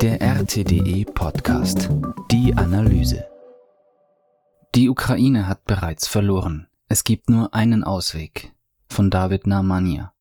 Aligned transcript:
Der 0.00 0.20
RTDE 0.20 1.04
Podcast. 1.04 1.90
Die 2.30 2.54
Analyse. 2.54 3.26
Die 4.74 4.88
Ukraine 4.88 5.46
hat 5.46 5.64
bereits 5.64 6.06
verloren. 6.06 6.68
Es 6.88 7.04
gibt 7.04 7.28
nur 7.28 7.54
einen 7.54 7.84
Ausweg. 7.84 8.52
Von 8.88 9.10
David 9.10 9.46
Narmania. 9.46 10.12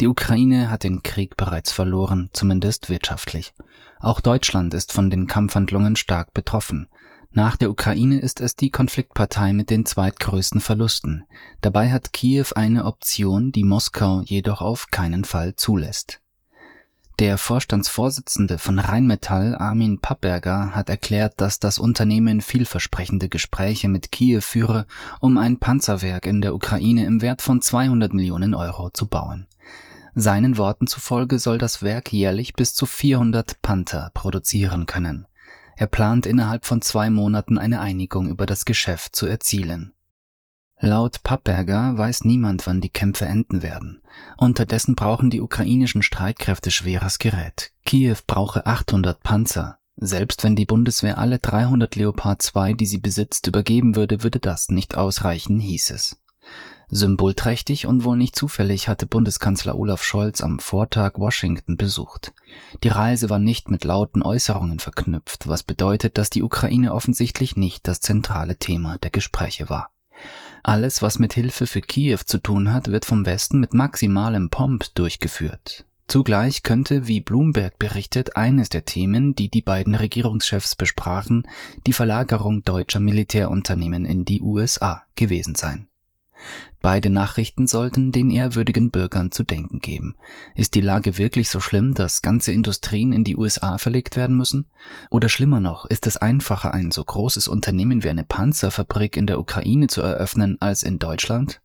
Die 0.00 0.06
Ukraine 0.06 0.70
hat 0.70 0.84
den 0.84 1.02
Krieg 1.02 1.36
bereits 1.36 1.72
verloren, 1.72 2.30
zumindest 2.32 2.88
wirtschaftlich. 2.88 3.52
Auch 4.00 4.20
Deutschland 4.20 4.72
ist 4.74 4.92
von 4.92 5.10
den 5.10 5.26
Kampfhandlungen 5.26 5.96
stark 5.96 6.32
betroffen. 6.32 6.88
Nach 7.30 7.56
der 7.56 7.70
Ukraine 7.70 8.20
ist 8.20 8.40
es 8.40 8.56
die 8.56 8.70
Konfliktpartei 8.70 9.52
mit 9.52 9.70
den 9.70 9.84
zweitgrößten 9.84 10.60
Verlusten. 10.60 11.24
Dabei 11.60 11.90
hat 11.90 12.12
Kiew 12.12 12.46
eine 12.54 12.84
Option, 12.84 13.52
die 13.52 13.64
Moskau 13.64 14.22
jedoch 14.22 14.62
auf 14.62 14.86
keinen 14.90 15.24
Fall 15.24 15.56
zulässt. 15.56 16.20
Der 17.20 17.38
Vorstandsvorsitzende 17.38 18.58
von 18.58 18.80
Rheinmetall, 18.80 19.54
Armin 19.54 20.00
Pappberger, 20.00 20.74
hat 20.74 20.88
erklärt, 20.88 21.34
dass 21.36 21.60
das 21.60 21.78
Unternehmen 21.78 22.40
vielversprechende 22.40 23.28
Gespräche 23.28 23.88
mit 23.88 24.10
Kiew 24.10 24.40
führe, 24.40 24.86
um 25.20 25.38
ein 25.38 25.60
Panzerwerk 25.60 26.26
in 26.26 26.40
der 26.40 26.56
Ukraine 26.56 27.06
im 27.06 27.22
Wert 27.22 27.40
von 27.40 27.60
200 27.60 28.12
Millionen 28.12 28.52
Euro 28.52 28.90
zu 28.90 29.06
bauen. 29.06 29.46
Seinen 30.16 30.58
Worten 30.58 30.88
zufolge 30.88 31.38
soll 31.38 31.58
das 31.58 31.82
Werk 31.84 32.12
jährlich 32.12 32.54
bis 32.54 32.74
zu 32.74 32.84
400 32.84 33.62
Panther 33.62 34.10
produzieren 34.12 34.86
können. 34.86 35.28
Er 35.76 35.86
plant 35.86 36.26
innerhalb 36.26 36.64
von 36.66 36.82
zwei 36.82 37.10
Monaten 37.10 37.58
eine 37.58 37.80
Einigung 37.80 38.28
über 38.28 38.44
das 38.44 38.64
Geschäft 38.64 39.14
zu 39.14 39.26
erzielen. 39.26 39.92
Laut 40.84 41.22
Pappberger 41.22 41.96
weiß 41.96 42.24
niemand, 42.24 42.66
wann 42.66 42.82
die 42.82 42.90
Kämpfe 42.90 43.24
enden 43.24 43.62
werden. 43.62 44.02
Unterdessen 44.36 44.94
brauchen 44.94 45.30
die 45.30 45.40
ukrainischen 45.40 46.02
Streitkräfte 46.02 46.70
schweres 46.70 47.18
Gerät. 47.18 47.72
Kiew 47.86 48.18
brauche 48.26 48.66
800 48.66 49.22
Panzer. 49.22 49.78
Selbst 49.96 50.44
wenn 50.44 50.56
die 50.56 50.66
Bundeswehr 50.66 51.16
alle 51.16 51.38
300 51.38 51.96
Leopard 51.96 52.42
2, 52.42 52.74
die 52.74 52.84
sie 52.84 52.98
besitzt, 52.98 53.46
übergeben 53.46 53.96
würde, 53.96 54.22
würde 54.22 54.40
das 54.40 54.68
nicht 54.68 54.94
ausreichen, 54.94 55.58
hieß 55.58 55.88
es. 55.92 56.18
Symbolträchtig 56.88 57.86
und 57.86 58.04
wohl 58.04 58.18
nicht 58.18 58.36
zufällig 58.36 58.86
hatte 58.86 59.06
Bundeskanzler 59.06 59.78
Olaf 59.78 60.02
Scholz 60.04 60.42
am 60.42 60.58
Vortag 60.58 61.12
Washington 61.16 61.78
besucht. 61.78 62.34
Die 62.82 62.88
Reise 62.88 63.30
war 63.30 63.38
nicht 63.38 63.70
mit 63.70 63.84
lauten 63.84 64.22
Äußerungen 64.22 64.80
verknüpft, 64.80 65.48
was 65.48 65.62
bedeutet, 65.62 66.18
dass 66.18 66.28
die 66.28 66.42
Ukraine 66.42 66.92
offensichtlich 66.92 67.56
nicht 67.56 67.88
das 67.88 68.02
zentrale 68.02 68.58
Thema 68.58 68.98
der 68.98 69.10
Gespräche 69.10 69.70
war. 69.70 69.88
Alles, 70.66 71.02
was 71.02 71.18
mit 71.18 71.34
Hilfe 71.34 71.66
für 71.66 71.82
Kiew 71.82 72.20
zu 72.24 72.38
tun 72.38 72.72
hat, 72.72 72.88
wird 72.90 73.04
vom 73.04 73.26
Westen 73.26 73.60
mit 73.60 73.74
maximalem 73.74 74.48
Pomp 74.48 74.86
durchgeführt. 74.94 75.84
Zugleich 76.08 76.62
könnte, 76.62 77.06
wie 77.06 77.20
Bloomberg 77.20 77.78
berichtet, 77.78 78.36
eines 78.36 78.70
der 78.70 78.86
Themen, 78.86 79.34
die 79.34 79.50
die 79.50 79.60
beiden 79.60 79.94
Regierungschefs 79.94 80.74
besprachen, 80.74 81.46
die 81.86 81.92
Verlagerung 81.92 82.62
deutscher 82.62 83.00
Militärunternehmen 83.00 84.06
in 84.06 84.24
die 84.24 84.40
USA 84.40 85.02
gewesen 85.16 85.54
sein. 85.54 85.86
Beide 86.80 87.10
Nachrichten 87.10 87.66
sollten 87.66 88.12
den 88.12 88.30
ehrwürdigen 88.30 88.90
Bürgern 88.90 89.30
zu 89.30 89.42
denken 89.42 89.80
geben. 89.80 90.16
Ist 90.54 90.74
die 90.74 90.80
Lage 90.80 91.16
wirklich 91.18 91.48
so 91.48 91.60
schlimm, 91.60 91.94
dass 91.94 92.22
ganze 92.22 92.52
Industrien 92.52 93.12
in 93.12 93.24
die 93.24 93.36
USA 93.36 93.78
verlegt 93.78 94.16
werden 94.16 94.36
müssen? 94.36 94.66
Oder 95.10 95.28
schlimmer 95.28 95.60
noch, 95.60 95.86
ist 95.86 96.06
es 96.06 96.16
einfacher, 96.16 96.74
ein 96.74 96.90
so 96.90 97.02
großes 97.02 97.48
Unternehmen 97.48 98.04
wie 98.04 98.10
eine 98.10 98.24
Panzerfabrik 98.24 99.16
in 99.16 99.26
der 99.26 99.40
Ukraine 99.40 99.86
zu 99.86 100.02
eröffnen 100.02 100.58
als 100.60 100.82
in 100.82 100.98
Deutschland? 100.98 101.62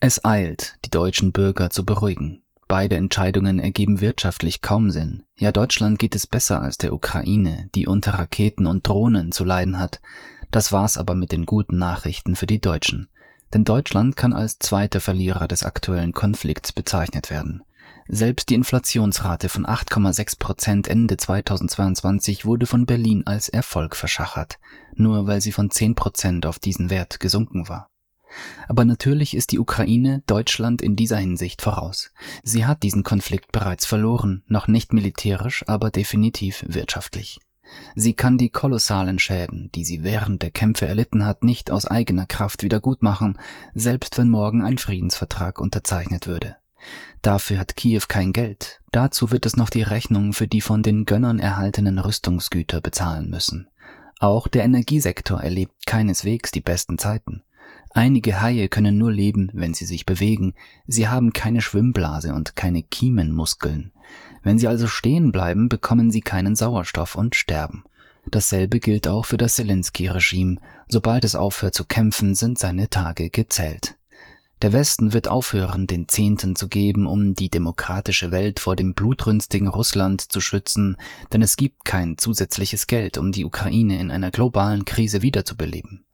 Es 0.00 0.24
eilt, 0.24 0.78
die 0.84 0.90
deutschen 0.90 1.32
Bürger 1.32 1.70
zu 1.70 1.84
beruhigen. 1.84 2.42
Beide 2.68 2.96
Entscheidungen 2.96 3.58
ergeben 3.58 4.02
wirtschaftlich 4.02 4.60
kaum 4.60 4.90
Sinn. 4.90 5.22
Ja, 5.38 5.52
Deutschland 5.52 5.98
geht 5.98 6.14
es 6.14 6.26
besser 6.26 6.60
als 6.60 6.76
der 6.76 6.92
Ukraine, 6.92 7.70
die 7.74 7.86
unter 7.86 8.12
Raketen 8.12 8.66
und 8.66 8.86
Drohnen 8.86 9.32
zu 9.32 9.42
leiden 9.42 9.78
hat. 9.78 10.02
Das 10.50 10.70
war's 10.70 10.98
aber 10.98 11.14
mit 11.14 11.32
den 11.32 11.46
guten 11.46 11.78
Nachrichten 11.78 12.36
für 12.36 12.46
die 12.46 12.60
Deutschen. 12.60 13.08
Denn 13.54 13.64
Deutschland 13.64 14.16
kann 14.16 14.32
als 14.32 14.58
zweiter 14.58 15.00
Verlierer 15.00 15.48
des 15.48 15.64
aktuellen 15.64 16.12
Konflikts 16.12 16.72
bezeichnet 16.72 17.30
werden. 17.30 17.62
Selbst 18.10 18.48
die 18.48 18.54
Inflationsrate 18.54 19.48
von 19.48 19.66
8,6 19.66 20.38
Prozent 20.38 20.88
Ende 20.88 21.16
2022 21.16 22.46
wurde 22.46 22.66
von 22.66 22.86
Berlin 22.86 23.26
als 23.26 23.50
Erfolg 23.50 23.96
verschachert, 23.96 24.58
nur 24.94 25.26
weil 25.26 25.40
sie 25.40 25.52
von 25.52 25.70
10 25.70 25.94
Prozent 25.94 26.46
auf 26.46 26.58
diesen 26.58 26.88
Wert 26.88 27.20
gesunken 27.20 27.68
war. 27.68 27.90
Aber 28.66 28.84
natürlich 28.84 29.34
ist 29.34 29.52
die 29.52 29.58
Ukraine 29.58 30.22
Deutschland 30.26 30.82
in 30.82 30.96
dieser 30.96 31.16
Hinsicht 31.16 31.62
voraus. 31.62 32.10
Sie 32.42 32.66
hat 32.66 32.82
diesen 32.82 33.02
Konflikt 33.02 33.52
bereits 33.52 33.86
verloren, 33.86 34.42
noch 34.46 34.68
nicht 34.68 34.92
militärisch, 34.92 35.64
aber 35.66 35.90
definitiv 35.90 36.64
wirtschaftlich. 36.66 37.40
Sie 37.94 38.14
kann 38.14 38.38
die 38.38 38.50
kolossalen 38.50 39.18
Schäden, 39.18 39.70
die 39.74 39.84
sie 39.84 40.02
während 40.02 40.42
der 40.42 40.50
Kämpfe 40.50 40.86
erlitten 40.86 41.24
hat, 41.24 41.44
nicht 41.44 41.70
aus 41.70 41.86
eigener 41.86 42.26
Kraft 42.26 42.62
wiedergutmachen, 42.62 43.38
selbst 43.74 44.18
wenn 44.18 44.30
morgen 44.30 44.62
ein 44.62 44.78
Friedensvertrag 44.78 45.60
unterzeichnet 45.60 46.26
würde. 46.26 46.56
Dafür 47.22 47.58
hat 47.58 47.76
Kiew 47.76 48.02
kein 48.08 48.32
Geld. 48.32 48.80
Dazu 48.92 49.30
wird 49.30 49.46
es 49.46 49.56
noch 49.56 49.70
die 49.70 49.82
Rechnung 49.82 50.32
für 50.32 50.46
die 50.46 50.60
von 50.60 50.82
den 50.82 51.04
Gönnern 51.04 51.38
erhaltenen 51.38 51.98
Rüstungsgüter 51.98 52.80
bezahlen 52.80 53.28
müssen. 53.28 53.68
Auch 54.20 54.48
der 54.48 54.64
Energiesektor 54.64 55.40
erlebt 55.40 55.86
keineswegs 55.86 56.50
die 56.50 56.60
besten 56.60 56.98
Zeiten. 56.98 57.42
Einige 57.90 58.40
Haie 58.40 58.68
können 58.68 58.98
nur 58.98 59.12
leben, 59.12 59.50
wenn 59.54 59.74
sie 59.74 59.84
sich 59.84 60.06
bewegen. 60.06 60.54
Sie 60.86 61.08
haben 61.08 61.32
keine 61.32 61.60
Schwimmblase 61.60 62.34
und 62.34 62.54
keine 62.54 62.82
Kiemenmuskeln. 62.82 63.92
Wenn 64.42 64.58
sie 64.58 64.68
also 64.68 64.86
stehen 64.86 65.32
bleiben, 65.32 65.68
bekommen 65.68 66.10
sie 66.10 66.20
keinen 66.20 66.56
Sauerstoff 66.56 67.14
und 67.14 67.34
sterben. 67.34 67.84
Dasselbe 68.30 68.80
gilt 68.80 69.08
auch 69.08 69.24
für 69.24 69.36
das 69.36 69.56
Zelensky-Regime. 69.56 70.56
Sobald 70.88 71.24
es 71.24 71.34
aufhört 71.34 71.74
zu 71.74 71.84
kämpfen, 71.84 72.34
sind 72.34 72.58
seine 72.58 72.88
Tage 72.90 73.30
gezählt. 73.30 73.96
Der 74.60 74.72
Westen 74.72 75.12
wird 75.12 75.28
aufhören, 75.28 75.86
den 75.86 76.08
Zehnten 76.08 76.56
zu 76.56 76.68
geben, 76.68 77.06
um 77.06 77.34
die 77.34 77.48
demokratische 77.48 78.32
Welt 78.32 78.58
vor 78.58 78.74
dem 78.74 78.92
blutrünstigen 78.92 79.68
Russland 79.68 80.20
zu 80.20 80.40
schützen, 80.40 80.96
denn 81.32 81.42
es 81.42 81.56
gibt 81.56 81.84
kein 81.84 82.18
zusätzliches 82.18 82.88
Geld, 82.88 83.18
um 83.18 83.30
die 83.30 83.44
Ukraine 83.44 84.00
in 84.00 84.10
einer 84.10 84.32
globalen 84.32 84.84
Krise 84.84 85.22
wiederzubeleben. 85.22 86.04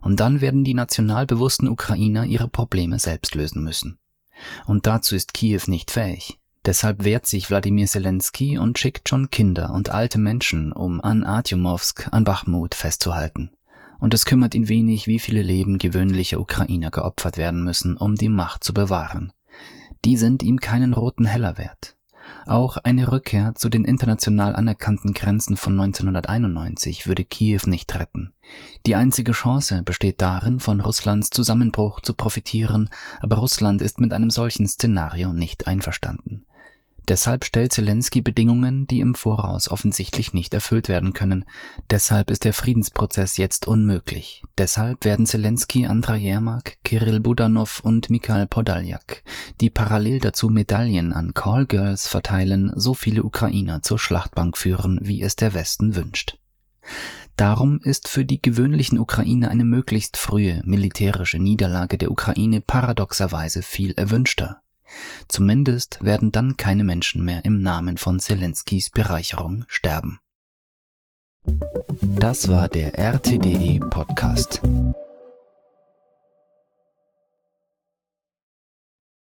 Und 0.00 0.20
dann 0.20 0.40
werden 0.40 0.62
die 0.62 0.74
nationalbewussten 0.74 1.68
Ukrainer 1.68 2.24
ihre 2.24 2.46
Probleme 2.46 3.00
selbst 3.00 3.34
lösen 3.34 3.64
müssen. 3.64 3.98
Und 4.66 4.86
dazu 4.86 5.16
ist 5.16 5.34
Kiew 5.34 5.62
nicht 5.66 5.90
fähig. 5.90 6.38
Deshalb 6.68 7.02
wehrt 7.02 7.24
sich 7.24 7.48
Wladimir 7.48 7.86
Zelensky 7.86 8.58
und 8.58 8.78
schickt 8.78 9.08
schon 9.08 9.30
Kinder 9.30 9.72
und 9.72 9.88
alte 9.88 10.18
Menschen, 10.18 10.70
um 10.70 11.00
an 11.00 11.24
Artjomowsk, 11.24 12.08
an 12.12 12.24
Bachmut 12.24 12.74
festzuhalten. 12.74 13.52
Und 14.00 14.12
es 14.12 14.26
kümmert 14.26 14.54
ihn 14.54 14.68
wenig, 14.68 15.06
wie 15.06 15.18
viele 15.18 15.40
Leben 15.40 15.78
gewöhnlicher 15.78 16.38
Ukrainer 16.38 16.90
geopfert 16.90 17.38
werden 17.38 17.64
müssen, 17.64 17.96
um 17.96 18.16
die 18.16 18.28
Macht 18.28 18.64
zu 18.64 18.74
bewahren. 18.74 19.32
Die 20.04 20.18
sind 20.18 20.42
ihm 20.42 20.60
keinen 20.60 20.92
roten 20.92 21.24
Heller 21.24 21.56
wert. 21.56 21.96
Auch 22.44 22.76
eine 22.76 23.10
Rückkehr 23.10 23.54
zu 23.54 23.70
den 23.70 23.86
international 23.86 24.54
anerkannten 24.54 25.14
Grenzen 25.14 25.56
von 25.56 25.72
1991 25.80 27.06
würde 27.06 27.24
Kiew 27.24 27.62
nicht 27.64 27.94
retten. 27.94 28.34
Die 28.84 28.94
einzige 28.94 29.32
Chance 29.32 29.82
besteht 29.84 30.20
darin, 30.20 30.60
von 30.60 30.82
Russlands 30.82 31.30
Zusammenbruch 31.30 32.02
zu 32.02 32.12
profitieren, 32.12 32.90
aber 33.20 33.36
Russland 33.36 33.80
ist 33.80 34.00
mit 34.00 34.12
einem 34.12 34.28
solchen 34.28 34.68
Szenario 34.68 35.32
nicht 35.32 35.66
einverstanden. 35.66 36.37
Deshalb 37.08 37.46
stellt 37.46 37.72
Zelensky 37.72 38.20
Bedingungen, 38.20 38.86
die 38.86 39.00
im 39.00 39.14
Voraus 39.14 39.70
offensichtlich 39.70 40.34
nicht 40.34 40.52
erfüllt 40.52 40.88
werden 40.88 41.14
können. 41.14 41.46
Deshalb 41.88 42.30
ist 42.30 42.44
der 42.44 42.52
Friedensprozess 42.52 43.38
jetzt 43.38 43.66
unmöglich. 43.66 44.42
Deshalb 44.58 45.06
werden 45.06 45.24
Zelensky, 45.24 45.86
Andrei 45.86 46.18
Yermak, 46.18 46.76
Kirill 46.84 47.20
Budanov 47.20 47.80
und 47.80 48.10
Mikhail 48.10 48.46
Podaljak, 48.46 49.22
die 49.62 49.70
parallel 49.70 50.20
dazu 50.20 50.50
Medaillen 50.50 51.14
an 51.14 51.32
Callgirls 51.32 52.06
verteilen, 52.06 52.72
so 52.76 52.92
viele 52.92 53.22
Ukrainer 53.22 53.82
zur 53.82 53.98
Schlachtbank 53.98 54.58
führen, 54.58 54.98
wie 55.02 55.22
es 55.22 55.34
der 55.34 55.54
Westen 55.54 55.96
wünscht. 55.96 56.36
Darum 57.36 57.80
ist 57.82 58.08
für 58.08 58.26
die 58.26 58.42
gewöhnlichen 58.42 58.98
Ukrainer 58.98 59.48
eine 59.48 59.64
möglichst 59.64 60.18
frühe 60.18 60.60
militärische 60.64 61.38
Niederlage 61.38 61.96
der 61.96 62.10
Ukraine 62.10 62.60
paradoxerweise 62.60 63.62
viel 63.62 63.92
erwünschter. 63.92 64.60
Zumindest 65.28 66.02
werden 66.02 66.32
dann 66.32 66.56
keine 66.56 66.84
Menschen 66.84 67.24
mehr 67.24 67.44
im 67.44 67.62
Namen 67.62 67.96
von 67.96 68.20
Zelenskys 68.20 68.90
Bereicherung 68.90 69.64
sterben. 69.68 70.20
Das 72.02 72.48
war 72.48 72.68
der 72.68 72.98
RTDE 72.98 73.80
Podcast. 73.88 74.60